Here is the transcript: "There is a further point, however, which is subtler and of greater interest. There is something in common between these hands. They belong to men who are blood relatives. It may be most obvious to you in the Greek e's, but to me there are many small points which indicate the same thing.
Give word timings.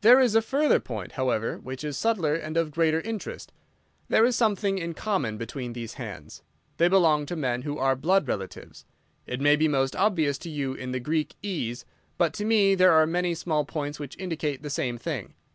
"There 0.00 0.18
is 0.18 0.34
a 0.34 0.40
further 0.40 0.80
point, 0.80 1.12
however, 1.12 1.58
which 1.58 1.84
is 1.84 1.98
subtler 1.98 2.32
and 2.34 2.56
of 2.56 2.70
greater 2.70 3.02
interest. 3.02 3.52
There 4.08 4.24
is 4.24 4.34
something 4.34 4.78
in 4.78 4.94
common 4.94 5.36
between 5.36 5.74
these 5.74 5.92
hands. 6.00 6.42
They 6.78 6.88
belong 6.88 7.26
to 7.26 7.36
men 7.36 7.60
who 7.68 7.76
are 7.76 7.94
blood 7.94 8.26
relatives. 8.26 8.86
It 9.26 9.42
may 9.42 9.56
be 9.56 9.68
most 9.68 9.94
obvious 9.94 10.38
to 10.38 10.48
you 10.48 10.72
in 10.72 10.92
the 10.92 11.00
Greek 11.00 11.34
e's, 11.42 11.84
but 12.16 12.32
to 12.32 12.46
me 12.46 12.74
there 12.76 12.92
are 12.92 13.04
many 13.06 13.34
small 13.34 13.66
points 13.66 13.98
which 14.00 14.16
indicate 14.18 14.62
the 14.62 14.70
same 14.70 14.96
thing. 14.96 15.34